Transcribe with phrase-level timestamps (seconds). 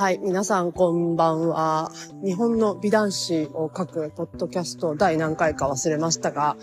[0.00, 1.92] はい、皆さんこんばんは。
[2.24, 6.56] 日本の美男子を書くポッドキャスト第何回か忘れましたが、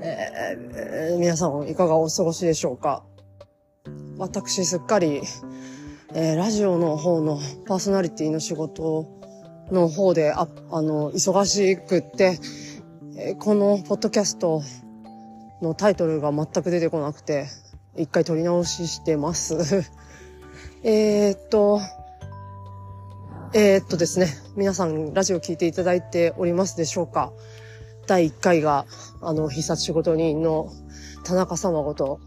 [0.00, 3.04] えー、皆さんいかがお過ごしでしょうか？
[4.16, 5.20] 私すっかり、
[6.14, 9.06] えー、ラジオの方のパーソナリティの仕事
[9.70, 12.38] の方で、あ、あの、忙しくって、
[13.14, 14.62] えー、このポッドキャスト
[15.60, 17.46] のタイトルが全く出てこなくて、
[17.98, 19.84] 一回撮り直ししてます。
[20.82, 21.82] えっと、
[23.52, 27.32] えー、っとですね、皆さんラジオ聞いていただいておりますでしょうか？
[28.06, 28.86] 第1回が、
[29.20, 30.70] あの、必殺仕事人の
[31.24, 32.20] 田中様ごと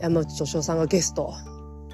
[0.00, 1.32] 山内敏夫さんがゲスト。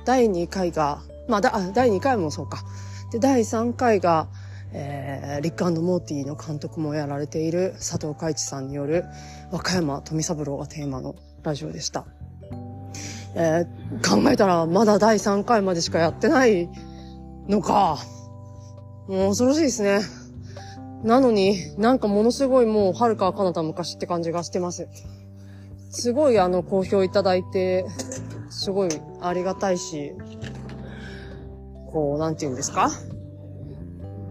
[0.06, 2.64] 第2回が、まあ、だ第2回もそうか。
[3.10, 4.28] で、第3回が、
[4.72, 9.04] えー、リックモーティの監督もやられている佐藤海一さんによる
[9.50, 12.06] 和歌山富三郎がテーマのラジオでした。
[13.34, 16.70] えー、考えたらまだ第3回までしかやってない
[17.48, 17.98] のか。
[19.08, 20.00] もう恐ろしいですね。
[21.02, 24.88] なのに、なんかものすごいもう、はるか彼方昔って感じがしてます。
[25.90, 27.84] すごいあの、好評いただいて、
[28.50, 30.12] すごいありがたいし、
[31.90, 32.90] こう、なんて言うんですか？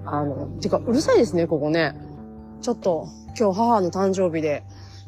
[0.05, 1.93] あの、てか、うるさいですね、ここね。
[2.61, 4.63] ちょっと、今日母の誕生日で、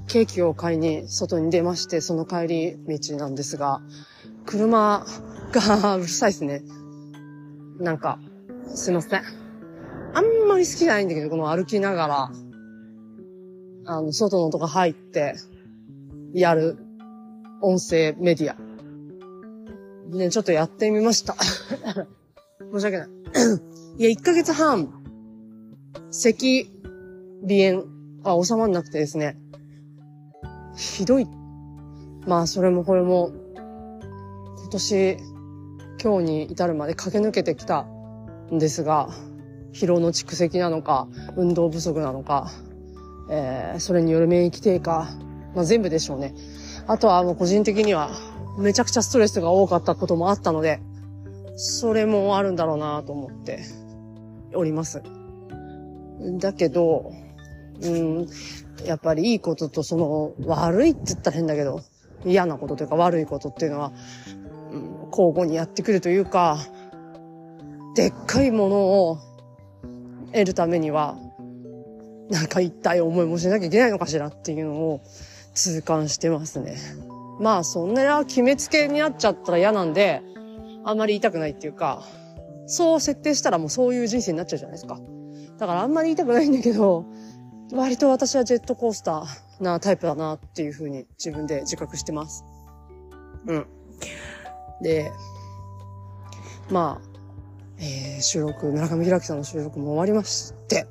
[0.08, 3.82] ケーキを買いに外に出まして、その帰り道なんですが、
[4.46, 5.06] 車
[5.54, 6.62] がうるさいですね。
[7.80, 8.20] なんか、
[8.76, 9.43] すいません。
[10.14, 12.32] あんまり好きじゃないんだけど、この歩きながら、
[13.86, 15.36] あの、外のとこ入って、
[16.34, 16.78] やる
[17.62, 20.16] 音声メディア。
[20.16, 21.36] ね、ちょっとやってみました。
[22.74, 23.10] 申し訳ない。
[23.98, 25.04] いや、1ヶ月半、
[26.12, 26.70] 咳、
[27.48, 29.38] 鼻炎あ、収まんなくてですね。
[30.76, 31.28] ひどい。
[32.26, 33.32] まあ、それもこれも、
[34.60, 35.18] 今年、
[36.02, 37.86] 今日に至るまで駆け抜けてきた
[38.52, 39.10] んですが、
[39.74, 42.52] 疲労の蓄積なのか、運動不足なのか、
[43.30, 45.10] えー、それによる免疫低下、
[45.56, 46.34] まあ、全部でしょうね。
[46.88, 48.12] あとはもう個人的には、
[48.58, 50.80] めちゃくちゃストレスが多かったこともあったので、
[51.56, 53.64] それもあるんだろうなと思って
[54.54, 55.02] おります。
[56.40, 57.12] だけど、
[57.82, 58.28] うん、
[58.86, 61.82] やっぱりいいこととその悪いって言ったら変だけど、
[62.26, 63.92] 嫌なことというか悪いことっていうのは、
[64.72, 66.60] うん、交互にやってくるというか、
[67.96, 69.18] でっかいものを
[70.34, 71.18] 得るためには、
[72.30, 75.02] なんか一体思いもしなきゃいけないのかしらっていうのを
[75.54, 76.78] 痛感してますね。
[77.40, 80.22] まあそんな決めつけになっちゃったら嫌なんで、
[80.84, 82.04] あんまり言いたくないっていうか、
[82.66, 85.00] そう設定したらもうそういう人生になっちゃうじゃないですか。
[85.58, 87.06] だからあんまり言いたくないんだけど、
[87.72, 92.46] 割と私はジェットコースターなタイプだなっていうふうに自分で自覚してます。
[93.48, 93.66] うん。
[94.82, 95.12] で、
[96.70, 97.13] まあ、
[97.84, 100.88] えー、収録、村上弘樹さんの収録も終わりまして、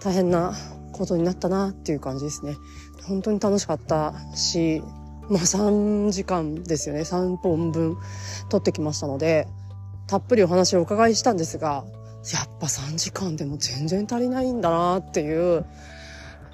[0.00, 0.54] 大変な
[0.92, 2.56] ことになったなっていう感じですね。
[3.08, 4.82] 本当に楽しかったし、
[5.28, 7.00] まあ3時間ですよね。
[7.00, 7.96] 3本分
[8.48, 9.48] 撮ってきましたので、
[10.06, 11.84] たっぷりお話をお伺いしたんですが、
[12.32, 15.66] やっぱ3時間でも全然足りないんだなっていう、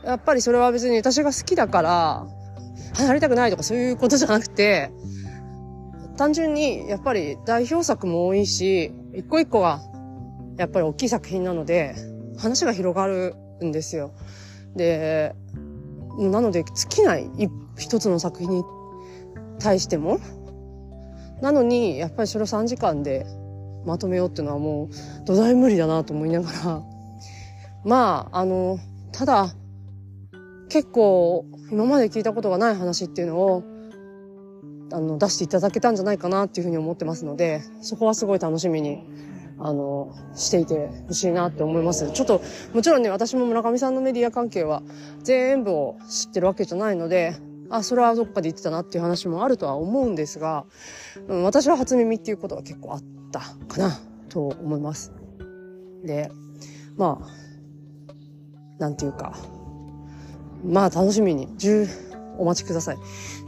[0.03, 2.27] やっぱりそれは別に私が好きだから、
[2.95, 4.91] 離れたくないとかそういうことじゃなくて、
[6.17, 9.81] 単純にやっぱり代表作も多いし、一個一個が
[10.57, 11.95] やっぱり大きい作品なので、
[12.39, 14.13] 話が広がるんですよ。
[14.77, 15.35] で、
[16.19, 17.31] なので尽きない
[17.77, 18.65] 一つの作品に
[19.59, 20.19] 対しても。
[21.41, 23.27] なのに、やっぱりそれを3時間で
[23.85, 26.83] まとめようっていうのはもう土台無理だなと思いながら。
[27.85, 28.79] まあ、あの、
[29.11, 29.53] ただ、
[30.69, 33.63] 結構今まで聞いたことがない話っていうのを
[34.93, 39.05] あの、出していただけたんじゃないかなっていうふうに思ってますので、そこはすごい楽しみに、
[39.59, 42.11] あの、していてほしいなって思います。
[42.13, 42.41] ちょっと、
[42.73, 44.83] もちろんね、私も村上さんのメディア関係は
[45.23, 47.37] 全部を知ってるわけじゃないので、
[47.71, 50.67] あ、それはどっかで言ってたなっていう話もあるとは思うんですが、
[51.29, 53.99] うん、私は初耳っていうことが結構あったかな
[54.29, 55.13] と思います。
[56.05, 56.31] で、
[56.97, 58.13] まあ、
[58.79, 59.37] なんていうか、
[60.65, 61.49] まあ楽しみに、
[62.39, 62.99] お待ちください。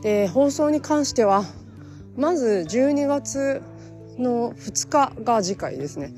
[0.02, 1.44] で、放送に関しては、
[2.16, 3.62] まず12月
[4.18, 6.12] の2日が次回ですね。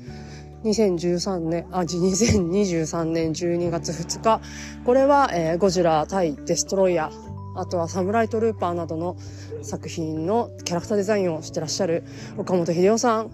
[0.63, 4.41] 2013年、あ、2023年12月2日。
[4.85, 7.59] これは、えー、ゴジラ対デストロイヤー。
[7.59, 9.17] あとはサムライトルーパーなどの
[9.63, 12.03] 作品のキャラクターデザインをしてらっしゃる
[12.37, 13.31] 岡本秀夫さん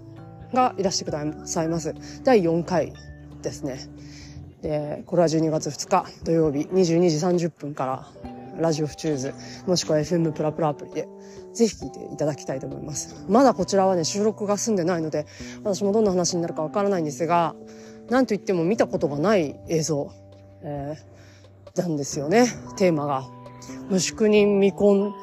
[0.53, 1.93] がいらしてくださいます。
[2.23, 2.93] 第4回
[3.41, 3.79] ですね。
[4.61, 8.07] で、これは12月2日土曜日22時30分から
[8.57, 9.33] ラジオフチューズ、
[9.65, 11.07] もしくは FM プラプラアプリで、
[11.53, 13.25] ぜひ聞いていただきたいと思います。
[13.27, 15.25] まだこちらはね、収録が済んでないので、
[15.63, 17.55] 私もどんな話になるかわからないんですが、
[18.09, 20.11] なんといっても見たことがない映像、
[20.61, 22.47] えー、なんですよね、
[22.77, 23.25] テーマが。
[23.89, 25.13] 無宿人未婚、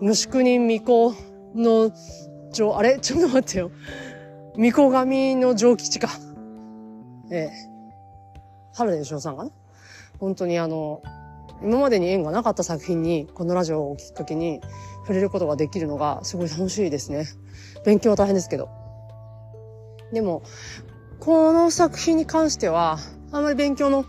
[0.00, 1.14] 無宿人未婚
[1.54, 1.90] の、
[2.52, 2.98] ちょ、あれ？
[2.98, 3.70] ちょっと待ってよ。
[4.56, 6.08] 巫女神の蒸吉か。
[7.30, 7.68] ええ
[8.74, 9.50] 原田義さんがね。
[10.18, 11.02] 本当にあの、
[11.62, 14.60] 今までに縁がなかった作品に、このラジオをきっかけに
[15.02, 17.26] 触れることができるのがすごい楽しいですね。
[17.84, 18.68] 勉強は大変ですけど。
[20.12, 20.42] でも、
[21.20, 22.98] この作品に関しては、
[23.32, 24.04] あんまり勉強の、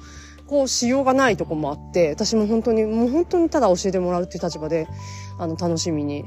[0.48, 4.88] こう、しようがないとこもあって、私も本当に、もう本当にただ教えてもらうっていう立場で、
[5.38, 6.26] あの、楽しみに、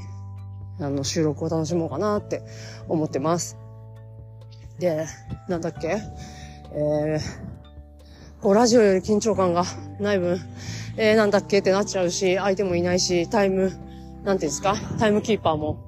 [0.80, 2.42] あの、収録を楽しもうかなって
[2.88, 3.56] 思ってます。
[4.78, 5.06] で、
[5.48, 5.98] なんだっけ？
[6.74, 7.20] えー、
[8.42, 9.64] こう、ラジオより緊張感が
[10.00, 10.40] ない分、
[10.96, 13.72] えー、なんだっけってなっちゃうし、相手もいないし、タイム、
[14.24, 14.74] なんていうんですか？
[14.98, 15.78] タイムキーパーも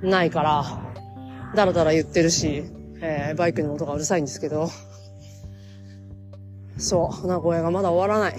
[0.00, 0.64] ないから、
[1.56, 2.62] だらだら言ってるし、
[3.00, 4.70] えー、バイクの音がうるさいんですけど、
[6.76, 8.38] そう、名古屋がまだ終わらない。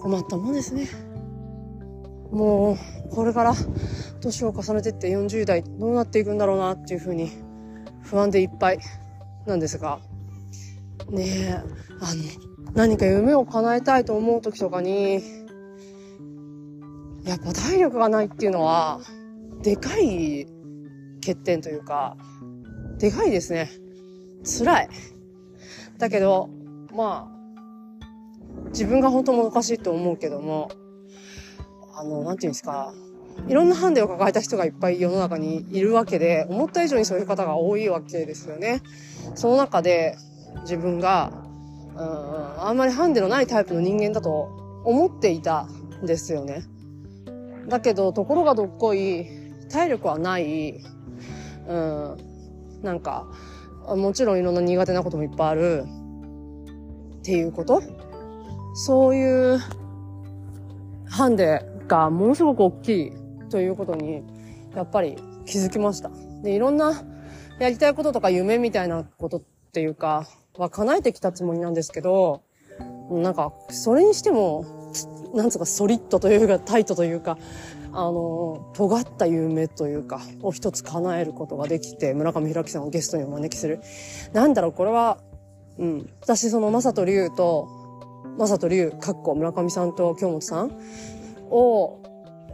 [0.00, 0.88] 困ったもんですね。
[2.30, 2.78] も
[3.10, 3.52] う、これから
[4.22, 7.30] 年を重ねてって40代どうなっていくんだろうなっていうふうに
[8.02, 8.78] 不安でいっぱい
[9.46, 10.00] なんですが、
[11.10, 11.52] ねえ、
[12.00, 15.22] あの、何か夢を叶えたいと思う時とかに、
[17.24, 19.00] やっぱ体力がないっていうのは、
[19.62, 20.46] でかい
[21.20, 22.16] 欠点というか、
[22.98, 23.70] でかいですね。
[24.44, 24.88] 辛い。
[25.98, 26.48] だけど、
[26.94, 27.42] まあ、
[28.68, 30.70] 自分が本当もどかしいと思うけども、
[31.94, 32.92] あの、なんていうんですか、
[33.48, 38.82] いろんなハンデを抱えた人がいっぱい世の中にいるわけで、思った以上にそういう方が多いわけですよね。
[39.34, 40.16] その中で
[40.60, 41.32] 自分が、
[41.94, 45.66] うん、あんまりハンデのないタイプの人間だと思っていた
[46.02, 46.64] んですよね。
[47.68, 49.26] だけど、ところがどっこい、
[49.70, 50.82] 体力はない、
[51.66, 52.16] うん、
[52.82, 53.26] なんか、
[53.86, 55.84] もちろんいろんな苦手なこともいっぱいある、
[57.20, 57.82] っていうこと？
[58.74, 59.60] そういう
[61.08, 63.12] ハンデがものすごく大きい
[63.48, 64.22] ということに、
[64.74, 66.10] やっぱり気づきました。
[66.42, 67.02] で、いろんな
[67.60, 70.26] やりたいこととか夢みたいなことっていうか、
[70.58, 72.42] は叶えてきたつもりなんですけど、
[73.10, 74.64] なんか、それにしても、
[75.34, 77.38] なんつうか、ソリッドというか、タイトというか、
[77.92, 83.80] あの、尖った夢というか、を一つ叶えることができて、村上弘樹さんをゲストにお招きする。
[84.32, 85.18] なんだろう、これは、
[85.78, 86.10] うん。
[86.20, 87.68] 私、その、まさとりゅうと、
[88.38, 90.72] まさとりゅう、かっこ村上さんと京本さん
[91.50, 91.98] を、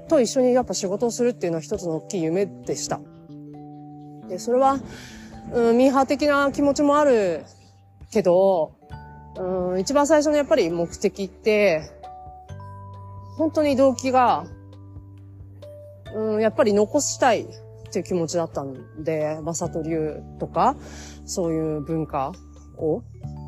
[0.09, 3.01] と一緒にやっぱ仕事をするっていうのは一つの大きい夢でした。
[4.29, 4.81] で、それは、
[5.53, 7.45] うん、ミーハー的な気持ちもある
[8.11, 8.77] けど、
[9.37, 11.83] うん、一番最初のやっぱり目的って、
[13.37, 14.47] 本当に動機が、
[16.15, 17.47] うん、やっぱり残したいっ
[17.93, 20.77] ていう気持ちだったんで、まさと流とか、
[21.25, 22.33] そういう文化
[22.79, 23.03] を、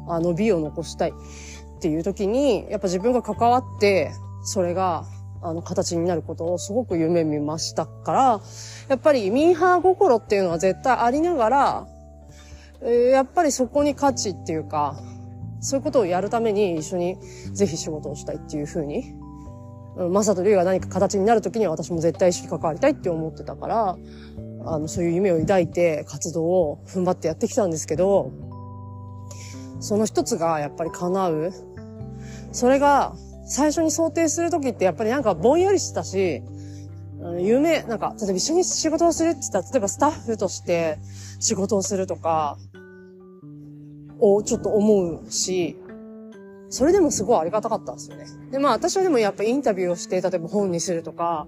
[0.09, 4.13] あの美を残したいっていう時に、やっぱ自分が関わって、
[4.43, 5.07] それが
[5.43, 8.41] あの、形になることをすごく夢見ましたから、
[8.89, 11.87] やっぱりミーハー心っていうのは絶対ありながら、
[12.83, 14.99] やっぱりそこに価値っていうか、
[15.61, 17.17] そういうことをやるために一緒に
[17.53, 19.15] ぜひ仕事をしたいっていうふうに、
[20.11, 23.99] マサとリュウが何か形になるときには私も絶対一緒に関わりたいって思ってたから、
[24.65, 28.33] あの、そういう夢を抱いて活動を踏ん張ってやってきたんですけど、
[29.81, 31.53] その一つがやっぱり叶う。
[32.53, 33.15] それが
[33.47, 36.43] 最初に想定するときってやっぱりなんかぼんやりしたし、
[37.39, 40.99] 夢、なんか、例えば一緒に仕事をするって言ったら、例えばスタッフとして
[41.39, 42.57] 仕事をするとか、
[44.21, 45.77] をちょっと思うし、
[46.69, 48.27] それでもすごいありがたかったんですよね。
[48.53, 51.47] で、まあ私はでもやっぱインタビューをして、例えば本にするとか、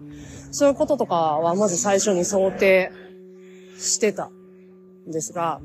[0.50, 2.90] そういうこととかはまず最初に想定
[3.78, 4.30] してた
[5.08, 5.60] んですが、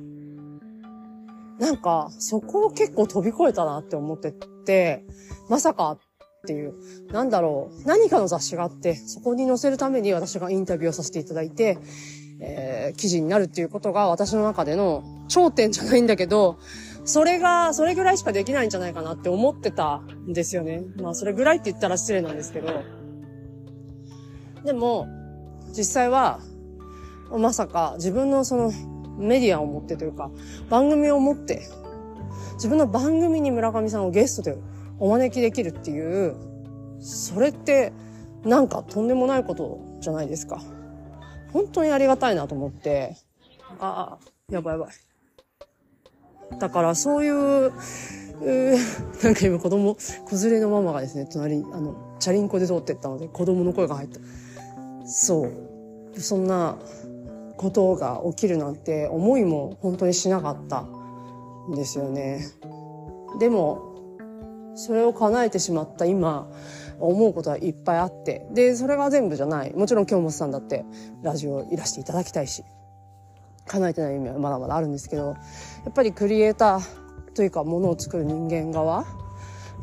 [1.60, 5.04] なんかそこを結構飛び越えたなって思ってて、
[5.50, 6.00] まさかっ
[6.46, 6.76] ていう、
[7.12, 11.80] なんだろう、何かの雑誌があって、そこに載せるために私がインタビューをさせていただいて、
[12.40, 16.60] えー、記事になるっていうことが私の中での頂点じゃないんだけど、
[17.08, 20.84] それが、それぐらいしかできないんじゃないかなって思ってたんですよね。
[21.02, 22.68] まあ、それぐらいって言ったら失礼なんですけど。
[24.66, 25.08] でも、
[25.70, 26.42] 実際は、
[27.32, 28.74] まさか自分のその
[29.18, 30.30] メディアを持ってというか、
[30.70, 31.62] 番組を持って、
[32.56, 34.58] 自分の番組に村上さんをゲストで
[35.00, 36.36] お招きできるっていう、
[37.00, 37.94] それって
[38.44, 40.62] なんかとんでもないことじゃないですか。
[41.54, 43.16] 本当にありがたいなと思って、
[43.80, 45.07] ああ、やばいやばい。
[46.60, 47.72] だからそういう、う
[49.24, 54.20] なんか今子供、子連れのママがですね、隣に、あの、チャリンコで通ってったので子供の声が入った。
[55.06, 56.20] そう。
[56.20, 56.78] そんな
[57.58, 60.82] ことが起きるなんて思いも本当にしなかった
[61.70, 62.48] んですよね。
[63.40, 63.96] でも、
[64.76, 66.48] それを叶えてしまった今、
[67.00, 68.48] 思うことはいっぱいあって。
[68.54, 69.74] で、それが全部じゃない。
[69.74, 70.86] もちろん京本さんだって
[71.24, 72.64] ラジオいらしていただきたいし、
[73.68, 75.36] 叶えてない夢はまだまだあるんですけど、や
[75.90, 79.06] っぱりクリエイターというかものを作る人間側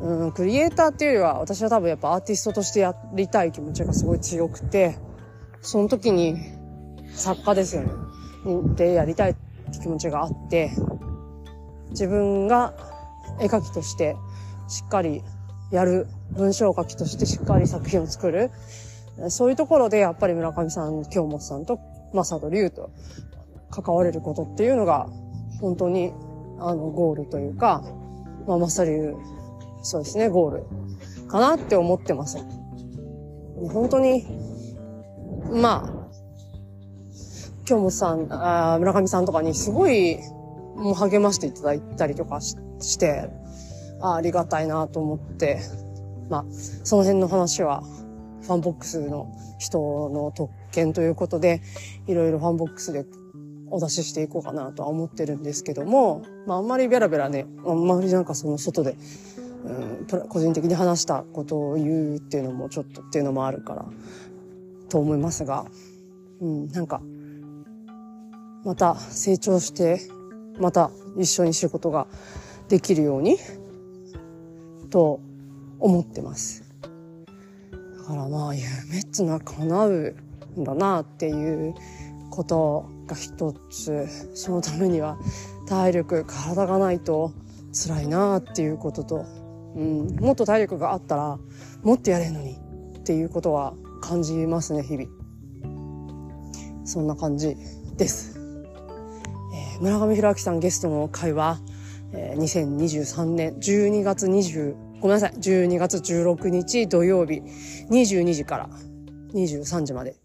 [0.01, 4.97] うん、クリエイターっていうよりは私は多分やっぱアーティストとしてやりたい気持ちがすごい強くて、
[5.61, 6.35] その時に
[7.13, 7.89] 作家ですよね。
[8.75, 9.33] でやりたいっ
[9.71, 10.71] て気持ちがあって、
[11.91, 12.73] 自分が
[13.39, 14.17] 絵描きとして
[14.67, 15.23] しっかり
[15.71, 18.51] やる、文章書きとしてしっかり作品を作る。
[19.29, 21.79] そういうところでやっぱり村上さん、京本さんと
[22.11, 22.91] 正人龍と
[23.75, 25.09] 関われることっていうのが
[25.59, 26.13] 本当に
[26.59, 27.83] あのゴールというか、
[28.47, 29.15] まあ、正龍、
[29.83, 32.37] そうですね、ゴールかなって思ってます。
[33.71, 34.25] 本当に、
[35.51, 36.05] まあ、
[37.65, 40.17] 京本さん、あ村上さんとかにすごい
[40.75, 43.29] もう励ましていただいたりとかして、
[44.01, 45.59] あありがたいなと思って、
[46.29, 46.45] まあ、
[46.83, 47.83] その辺の話は、
[48.43, 49.27] ファンボックスの
[49.57, 51.61] 人の特権ということで、
[52.07, 53.05] いろいろファンボックスで
[53.69, 58.95] お出ししていこうかなとは思ってるんですけども、まあ、あんまりベラベラね、あんまりなんかその外で、
[60.09, 63.85] うん、個人的に話したことを言うっていうのもちょっとっていうのもあるから、
[64.89, 65.65] と思いますが、
[66.41, 67.01] うん、なんか、
[68.63, 69.99] また成長して、
[70.59, 72.07] また一緒に仕事が
[72.69, 73.37] できるように
[74.89, 75.19] と
[75.79, 76.63] 思ってます。
[77.97, 80.15] だからまあ夢ってのは叶う
[80.59, 81.73] んだなっていう
[82.29, 85.17] ことが一つそのためには
[85.67, 87.33] 体力体がないと
[87.73, 89.25] 辛いなっていうことと、
[89.75, 91.37] うん、もっと体力があったら
[91.83, 92.57] もっとやれんのに
[92.99, 95.09] っていうことは感じますね日々
[96.85, 97.55] そんな感じ
[97.97, 98.39] です、
[99.53, 101.59] えー、村上弘明さんゲストの会話
[102.15, 107.41] えー、2023年12月20、ごめんなさい、12月16日土曜日
[107.89, 108.69] 22時から
[109.33, 110.15] 23時まで。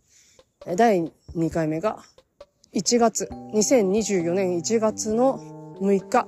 [0.76, 2.00] 第2回目が
[2.72, 5.40] 1月、2024年1月の
[5.80, 6.24] 6日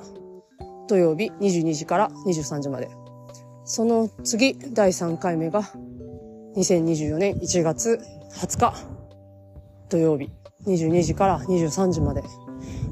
[0.88, 2.90] 土曜日22時から23時まで。
[3.64, 5.62] その次、第3回目が
[6.56, 8.00] 2024年1月
[8.32, 8.75] 20日
[9.88, 10.30] 土曜日
[10.66, 12.25] 22時から23時まで。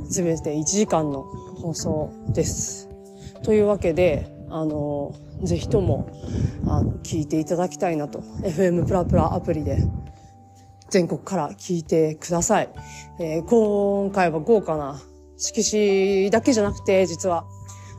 [0.09, 1.23] すべて1時間の
[1.61, 2.89] 放送です。
[3.43, 6.09] というわけで、あの、ぜひとも、
[6.69, 8.21] あの、聞いていただきたいなと。
[8.43, 9.83] FM プラプラアプリで、
[10.91, 12.69] 全国から聞いてください。
[13.21, 15.01] えー、今回は豪華な
[15.37, 17.47] 色紙だけじゃなくて、実は、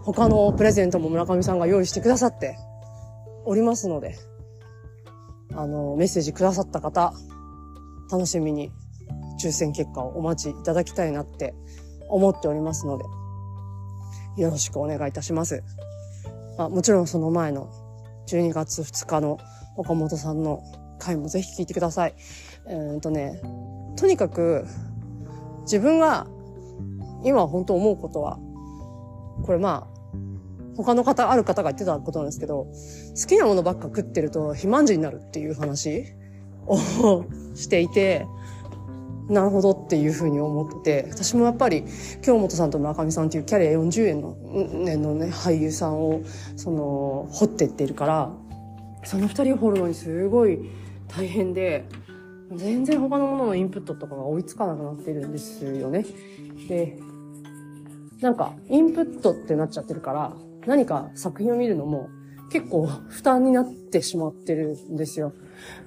[0.04, 2.58] 他のプレゼントも村上さんが用意してくださって
[3.46, 4.16] おりますので、
[5.54, 7.14] あの、メッセージくださった方、
[8.12, 8.72] 楽しみに
[9.42, 11.54] 抽選結果をお待ちいただきたいなって
[12.10, 13.06] 思っておりますので、
[14.42, 15.64] よろしくお願いいたします。
[16.58, 17.72] あ、もちろんその前の
[18.28, 19.40] 12月2日の
[19.78, 20.62] 岡本さんの
[21.00, 22.16] 回もぜひ聞いてください。
[22.68, 23.42] えー、っとね、
[23.96, 24.66] とにかく
[25.64, 26.28] 自分が
[27.24, 28.40] 今本当思うことは、
[29.44, 30.02] これまあ、
[30.76, 32.66] 他の方、ある方が言ってたことなんですけど、
[33.20, 36.06] 好きなものばっか食ってると肥満児になるっていう話
[36.66, 37.26] を
[37.56, 38.26] していて、
[39.30, 41.86] なるほどっていうふうに思って、私もやっぱり、
[42.22, 44.36] 京本さんと村上さんっていうキャリア40円の
[44.84, 46.22] 年のね、俳優さんを、
[46.58, 48.32] その、掘ってってるから、
[49.04, 50.60] その二人を掘るのにすごい
[51.08, 51.86] 大変で、
[52.56, 56.06] 全然他のもののインプットとかが追いつかなくなってるんですよね。
[56.68, 57.00] で、
[58.20, 60.34] なんか、インプットってなっちゃってるから、
[60.68, 62.10] 何か作品を見るのも
[62.52, 65.34] 結構負担になってしまってるんですよ。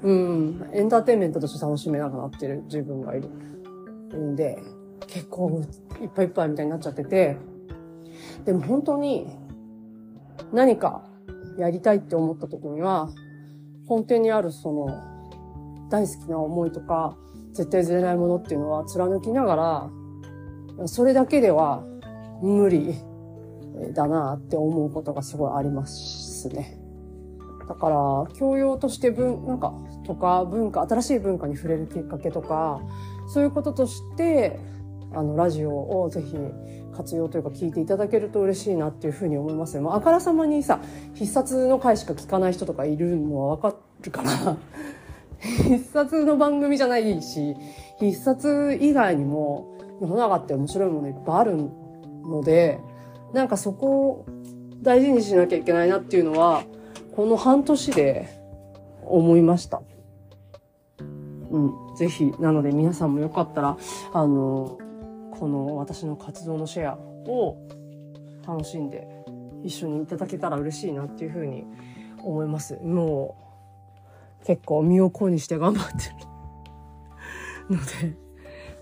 [0.03, 3.29] うん、エンターテインメントとして楽しめなくなってる自分がいる。
[4.17, 4.63] んで、
[5.07, 5.63] 結構
[6.01, 7.37] いっぱいいっぱいみたいになっちゃってて、
[8.45, 9.27] でも本当に
[10.53, 11.05] 何か
[11.59, 13.11] やりたいって思った時には、
[13.89, 15.14] 根底にあるその
[15.91, 17.17] 大好きな思いとか、
[17.53, 19.91] 絶対ずれないものっていうのは貫きながら、
[20.87, 21.85] それだけでは
[22.43, 22.95] 無理
[23.93, 26.79] だなって思うことがすごいありますね。
[27.69, 29.73] だから、教養として文、なんか、
[30.05, 32.81] とか文化、新しい文化に触れるきっかけとか、
[33.29, 34.59] そういうこととして、
[35.13, 36.37] あの、ラジオをぜひ
[36.95, 39.81] 活用というか聞いていただけると嬉しいなっていうふうに思いますね。
[39.81, 40.81] まあ、あからさまにさ、
[41.15, 44.59] 必殺の回しか聞かない人とかいるのはわかるかな。
[45.41, 47.57] 必殺の番組じゃないし、
[47.99, 51.57] 必殺以外にも世の中って面白いものいっぱいある
[52.23, 52.79] ので、
[53.33, 54.27] なんかそこを
[54.83, 56.65] 大事にしなきゃいけないなっていうのは、
[57.15, 58.29] この半年で
[59.03, 59.83] 思いました。
[61.51, 61.73] うん。
[61.97, 63.77] ぜひ、なので皆さんもよかったら、
[64.13, 64.79] あの、
[65.39, 67.57] この私の活動のシェアを
[68.47, 69.07] 楽しんで
[69.65, 71.65] 一緒にいただけたら嬉しいなっていうふうに
[72.23, 72.79] 思います。
[72.83, 73.44] もう、
[74.45, 76.11] 結構身を粉にして頑張って
[77.71, 78.17] るので、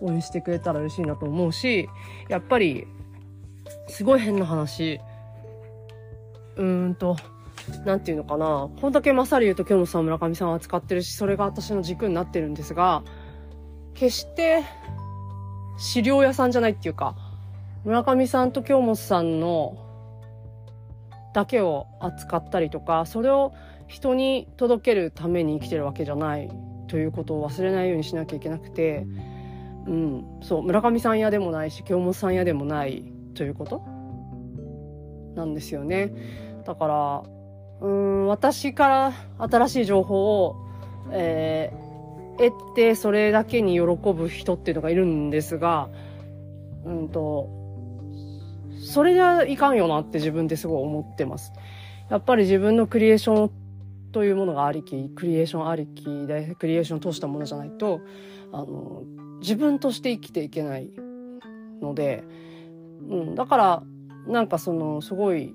[0.01, 1.89] 応援してくれたら嬉しいなと思うし、
[2.29, 2.87] やっぱり、
[3.89, 5.01] すごい変な話、
[6.57, 7.17] うーんと、
[7.85, 8.69] なんていうのかな。
[8.81, 13.05] こんだけサリューと京本さん、村上さんは扱ってるし、それが私の軸になってるんですが、
[13.95, 14.65] 決して、
[15.79, 17.15] 資料屋さんじゃないっていうか、
[17.85, 19.77] 村上さんと京本さんの
[21.35, 23.53] だけを扱ったりとか、それを
[23.93, 26.51] 人に届けるために生きてるわけじゃない
[26.89, 29.07] ということを忘れないようにしなきゃいけなくて、
[29.87, 33.83] うん、そう、村上さん屋でもないし、京本さん屋でもないということ？
[35.35, 36.13] なんですよね。
[36.65, 37.23] だから、
[37.87, 40.57] うん、私から新しい情報を、
[41.11, 43.81] えー、得て、それだけに喜
[44.15, 45.91] ぶ人っていうのがいるんですが、
[46.85, 47.51] うんと、
[48.85, 51.53] それじゃいかんよなって自分ですごい思ってます。
[52.11, 53.51] やっぱり自分のクリエーション
[54.13, 58.01] というものがありき、クリエーションありきで、クリエーションを通したものじゃないと、
[58.53, 59.03] あの、
[59.41, 60.91] 自分として生きていけない
[61.81, 62.25] ので、
[63.09, 63.83] うん、だから、
[64.27, 65.55] なんかその、すごい、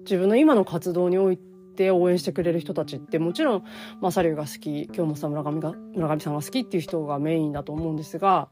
[0.00, 3.64] 自分の今の活動において応援してくれる人たちってもちろん、
[4.00, 8.48] まさりゅうが好き、今日もさ村上が、村上さんが好きっていう人がメインだと思うんですが、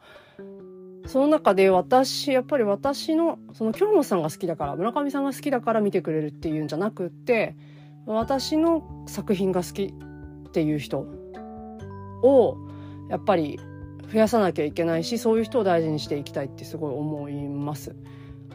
[1.07, 7.57] その中で私、やっぱり私の、その京本さんが好きだから、村上さんが好きだから見てくれるっていうんじゃなくって、
[8.07, 9.95] 私の作品が好き
[10.49, 11.07] っていう人
[12.23, 12.57] を、
[13.09, 13.61] やっぱり
[14.13, 17.95] 増やさなきゃいけないし、そういう人を大事にしていきたいってすごい思います。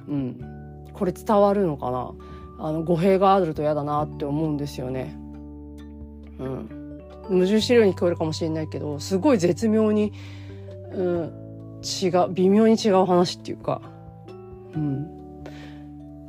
[0.07, 0.39] うん。
[0.93, 2.11] これ伝わるのかな？
[2.59, 5.15] あの、語弊があると嫌だなって思うんですよね。
[6.39, 7.01] うん。
[7.23, 10.13] 矛盾してるように聞こえるかもしれないけど、すごい絶妙に、
[10.91, 11.33] うん、
[11.83, 13.81] 違う、微妙に違う話っていうか、
[14.73, 15.16] うん。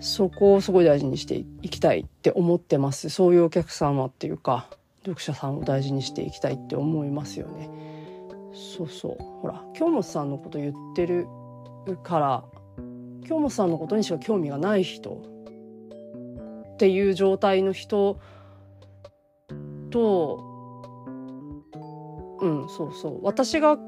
[0.00, 3.08] そこをすごい大事にしていきたいって思ってます。
[3.11, 4.68] そういうお客様っていうか、
[5.04, 7.70] 読者さんを大事にしていきたいって思いますよね。
[8.76, 9.22] そうそう。
[9.40, 11.26] ほら、京本さんのこと言ってる
[12.02, 12.44] から、
[13.26, 15.22] 京本さんのことにしか興味がない人
[16.74, 18.18] っていう状態の人
[19.90, 20.44] と、
[22.40, 23.20] うん、そうそう。
[23.22, 23.78] 私が、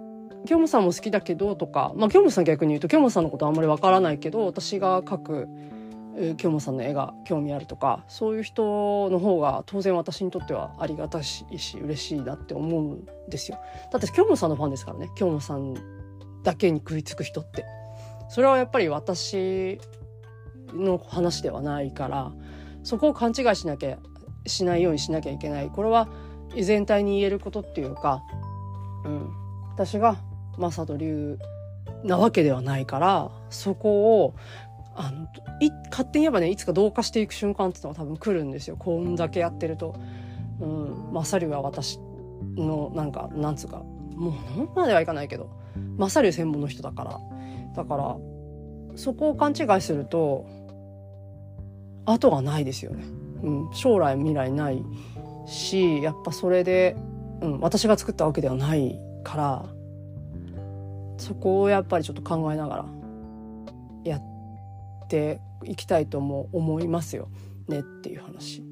[0.46, 5.49] 京本さんも好きだけどとか、まあ、京本さん逆に言うと、京本さんのことあんまりわからないけど、私が書く、
[6.37, 11.44] 京本さんの絵が興味あるとか、そういう人の方が当然私にとってはありがたいし、
[11.80, 13.59] 嬉しいなって思うんですよ。
[13.92, 15.11] だって京本さんのファンですからね。
[15.16, 15.74] 京本さん
[16.42, 17.64] だけに食いつく人って。
[18.28, 19.80] それはやっぱり私
[20.72, 22.33] の話ではないから、
[22.83, 23.98] そこを勘違いしなきゃ
[24.46, 26.09] しないようにしなきゃいけないこれは
[26.61, 28.22] 全体に言えることっていうか、
[29.04, 29.30] うん、
[29.72, 30.16] 私が
[30.59, 31.38] 正人流
[32.04, 34.35] なわけではないからそこを
[35.01, 35.27] あの
[35.61, 38.77] い勝手に言えばねいつか同化していく瞬間っていうのが多分来るんですよ。
[38.79, 39.95] こんだけやってると。
[40.61, 41.99] うん、マサリュは私
[42.55, 45.49] のなんかなんつうかもう何まではいかないけど。
[45.97, 47.21] マサリュ専門の人だから。
[47.75, 48.17] だから
[48.97, 50.47] そこを勘違いすると
[52.05, 53.05] 後がないですよね。
[53.43, 54.83] うん、将来未来ない
[55.47, 56.97] し、やっぱそれで、
[57.41, 59.65] うん、私が作ったわけではないから、
[61.17, 62.87] そこをやっぱりちょっと考えながら
[64.05, 64.30] やって
[65.64, 67.29] いきたいとも思いますよ
[67.68, 68.61] ねっていう話。
[68.61, 68.62] う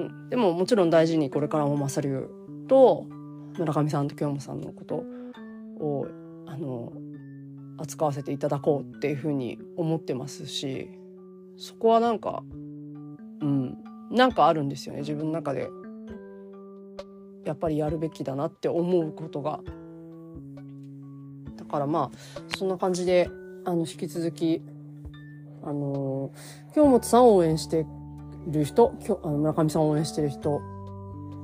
[0.00, 2.30] ん、でももちろん大事にこれからもマサリュウ
[2.68, 3.06] と
[3.58, 5.02] 村上さんと京本さんのこと
[5.80, 6.06] を
[6.46, 6.92] あの
[7.78, 10.90] 扱わせていただこうっていうふうに思ってますし
[11.58, 12.44] そこはなんか、
[13.40, 13.78] うん、
[14.10, 15.68] なんかあるんですよね、自分の中で。
[17.44, 19.60] やっぱりやるべきだなって思うことが。
[21.56, 23.28] だからまあ、そんな感じで、
[23.64, 24.62] あの、引き続き、
[25.68, 27.86] あのー、京本さんを応援して
[28.46, 30.60] る人、あの村上さんを応援してる人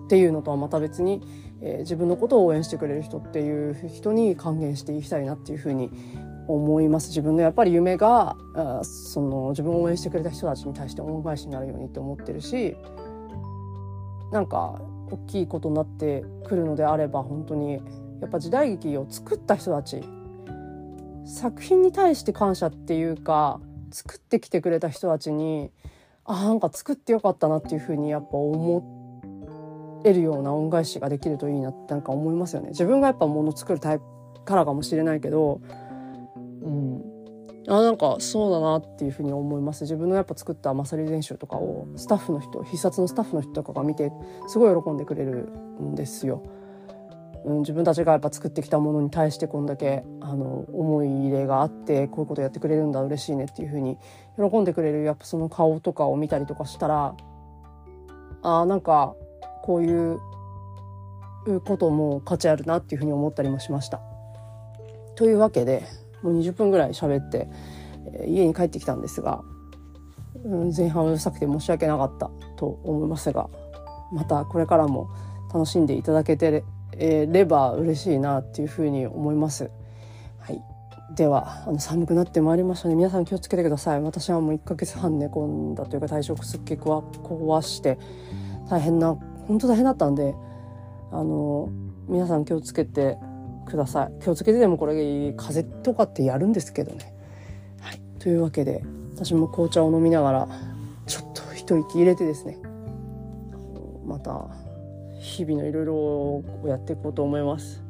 [0.06, 1.22] っていうのとはまた別に、
[1.60, 5.90] えー、自分のことを応援してくれる人っていう人に還元していきたいなっていうふうに
[6.48, 7.08] 思います。
[7.08, 8.36] 自分のやっぱり夢が、
[8.82, 12.76] その自分を応援してくれた人たちに対して恩返しになるようにって思ってるし、
[14.30, 17.74] なんか大きいことになってくるのであれば本当に
[18.20, 20.02] やっぱ時代劇を作った人たち
[21.24, 23.60] 作品に対して感謝っていうか
[23.94, 25.70] 作ってきてくれた人たちに
[26.24, 32.70] あなんか作ってよかったなっていうふうにやっぱ思えるような恩返しができるといいなってなんか思いますよね。
[32.70, 34.04] 自分がやっぱ物作るタイプ
[34.44, 35.60] からかもしれないけど
[36.64, 37.02] うん、
[37.68, 44.10] あなんかそうだなっていうふうに思います自分のやっぱ作ったマサリ練習とかをスタッフの人必殺のスタッフの人とかが見て
[44.48, 46.42] すごい喜んでくれるんですよ。
[47.44, 53.98] うん、自分たちがやっぱ作ってきたものに対してこんだけあの思い入れがあってこういうことやってくれるんだ嬉しいねっていうふうに
[54.36, 57.14] 喜んでくれるやっぱその顔とかを見たりとかしたら
[58.42, 59.14] あなんか
[59.62, 60.20] こういう
[61.64, 64.00] ことも価値あるなっていうふうに思ったりもしました。
[65.14, 65.84] というわけで
[66.22, 67.48] もう20分ぐらい喋って、
[68.26, 69.42] 家に帰ってきたんですが、
[70.44, 73.48] うん、前半うるさくて申し訳なかったと思いますが
[74.12, 75.08] またこれからも
[75.52, 76.64] 楽しんでいただけて
[76.98, 79.70] れば嬉しいなっていうふうに思います。
[80.38, 80.62] はい、
[81.14, 82.94] ではあの寒くなってまいりましたね。
[82.94, 84.00] 皆さん気をつけてください。
[84.02, 87.98] 私はもう1ヶ月半寝込んだというか体色すっげえ壊して
[88.68, 90.34] 大変な本当大変だったんで
[91.12, 91.68] あの
[92.08, 93.16] 皆さん気をつけて
[93.66, 94.22] ください。
[94.22, 94.94] 気をつけてでもこれ
[95.36, 97.14] 風邪とかってやるんですけどね。
[97.80, 98.82] はい、というわけで
[99.14, 100.48] 私も紅茶を飲みながら
[101.06, 102.58] ちょっと一息入れてですね
[104.04, 104.48] また
[105.24, 107.82] 日々のいろいろをやっていこうと思います。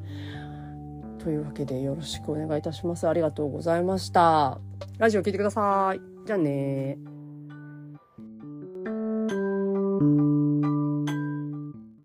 [1.18, 3.08] というわけでよろしくお願いいたします。
[3.08, 4.60] ありがとうございました。
[4.98, 6.00] ラジオ聞いてください。
[6.26, 6.96] じゃあね